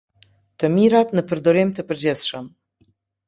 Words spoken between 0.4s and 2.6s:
Të mirat në përdorim të përgjithshëm.